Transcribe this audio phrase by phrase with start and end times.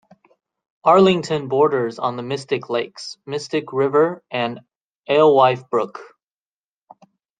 [0.83, 4.59] Arlington borders on the Mystic Lakes, Mystic River, and
[5.07, 5.99] Alewife Brook.